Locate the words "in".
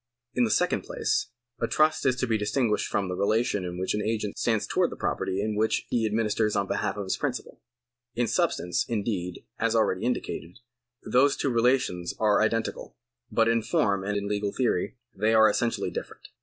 0.33-0.45, 3.63-3.77, 8.15-8.25, 13.47-13.61, 14.17-14.27